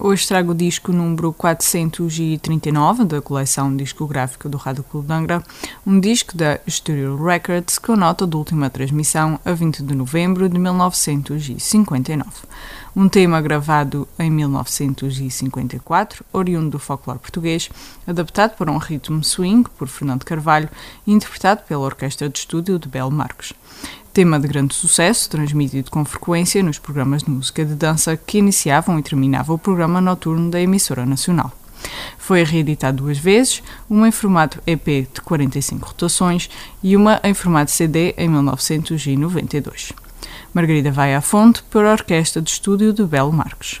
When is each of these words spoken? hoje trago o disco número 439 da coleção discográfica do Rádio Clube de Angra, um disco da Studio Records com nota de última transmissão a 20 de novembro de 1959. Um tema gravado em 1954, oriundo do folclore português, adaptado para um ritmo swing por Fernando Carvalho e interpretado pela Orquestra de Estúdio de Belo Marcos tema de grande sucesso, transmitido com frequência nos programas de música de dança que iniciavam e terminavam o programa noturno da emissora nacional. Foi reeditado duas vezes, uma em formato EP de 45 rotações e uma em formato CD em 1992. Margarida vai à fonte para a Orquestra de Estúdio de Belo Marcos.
hoje 0.00 0.26
trago 0.26 0.52
o 0.52 0.54
disco 0.54 0.92
número 0.92 1.32
439 1.32 3.04
da 3.04 3.20
coleção 3.20 3.76
discográfica 3.76 4.48
do 4.48 4.56
Rádio 4.56 4.82
Clube 4.82 5.06
de 5.06 5.12
Angra, 5.12 5.44
um 5.86 6.00
disco 6.00 6.36
da 6.36 6.58
Studio 6.68 7.22
Records 7.22 7.78
com 7.78 7.94
nota 7.94 8.26
de 8.26 8.34
última 8.36 8.70
transmissão 8.70 9.38
a 9.44 9.52
20 9.52 9.82
de 9.82 9.94
novembro 9.94 10.48
de 10.48 10.58
1959. 10.58 12.30
Um 12.96 13.08
tema 13.08 13.40
gravado 13.40 14.08
em 14.18 14.30
1954, 14.30 16.24
oriundo 16.32 16.70
do 16.70 16.78
folclore 16.78 17.20
português, 17.20 17.70
adaptado 18.06 18.56
para 18.56 18.72
um 18.72 18.78
ritmo 18.78 19.22
swing 19.22 19.68
por 19.78 19.86
Fernando 19.86 20.24
Carvalho 20.24 20.68
e 21.06 21.12
interpretado 21.12 21.62
pela 21.68 21.82
Orquestra 21.82 22.28
de 22.28 22.38
Estúdio 22.38 22.78
de 22.78 22.88
Belo 22.88 23.10
Marcos 23.10 23.52
tema 24.12 24.38
de 24.38 24.48
grande 24.48 24.74
sucesso, 24.74 25.30
transmitido 25.30 25.90
com 25.90 26.04
frequência 26.04 26.62
nos 26.62 26.78
programas 26.78 27.22
de 27.22 27.30
música 27.30 27.64
de 27.64 27.74
dança 27.74 28.16
que 28.16 28.38
iniciavam 28.38 28.98
e 28.98 29.02
terminavam 29.02 29.56
o 29.56 29.58
programa 29.58 30.00
noturno 30.00 30.50
da 30.50 30.60
emissora 30.60 31.06
nacional. 31.06 31.52
Foi 32.18 32.42
reeditado 32.42 32.98
duas 32.98 33.18
vezes, 33.18 33.62
uma 33.88 34.08
em 34.08 34.12
formato 34.12 34.62
EP 34.66 35.08
de 35.12 35.20
45 35.22 35.86
rotações 35.86 36.50
e 36.82 36.96
uma 36.96 37.20
em 37.24 37.34
formato 37.34 37.70
CD 37.70 38.14
em 38.16 38.28
1992. 38.28 39.92
Margarida 40.52 40.90
vai 40.90 41.14
à 41.14 41.20
fonte 41.20 41.62
para 41.64 41.88
a 41.88 41.92
Orquestra 41.92 42.42
de 42.42 42.50
Estúdio 42.50 42.92
de 42.92 43.04
Belo 43.04 43.32
Marcos. 43.32 43.80